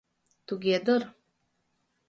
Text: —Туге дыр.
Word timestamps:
—Туге 0.47 0.77
дыр. 0.87 1.03